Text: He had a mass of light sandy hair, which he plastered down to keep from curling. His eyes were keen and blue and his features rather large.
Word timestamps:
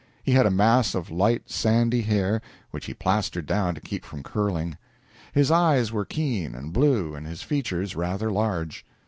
He 0.23 0.31
had 0.31 0.47
a 0.47 0.49
mass 0.49 0.95
of 0.95 1.11
light 1.11 1.47
sandy 1.51 2.01
hair, 2.01 2.41
which 2.71 2.87
he 2.87 2.93
plastered 2.95 3.45
down 3.45 3.75
to 3.75 3.81
keep 3.81 4.03
from 4.03 4.23
curling. 4.23 4.79
His 5.31 5.51
eyes 5.51 5.91
were 5.91 6.05
keen 6.05 6.55
and 6.55 6.73
blue 6.73 7.13
and 7.13 7.27
his 7.27 7.43
features 7.43 7.95
rather 7.95 8.31
large. 8.31 8.83